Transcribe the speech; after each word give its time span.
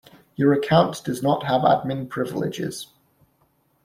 Your 0.35 0.51
account 0.51 1.03
does 1.05 1.21
not 1.21 1.45
have 1.45 1.61
admin 1.61 2.09
privileges. 2.09 2.87